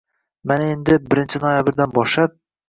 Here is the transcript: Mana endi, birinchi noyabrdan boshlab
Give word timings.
Mana 0.51 0.69
endi, 0.75 0.95
birinchi 1.11 1.43
noyabrdan 1.45 1.95
boshlab 1.99 2.35